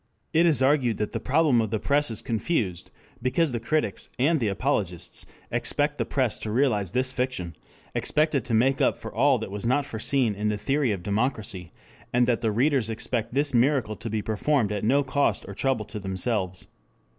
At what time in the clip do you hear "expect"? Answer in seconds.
5.51-5.99, 7.93-8.33, 12.89-13.35